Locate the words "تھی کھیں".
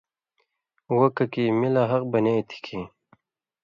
2.49-2.85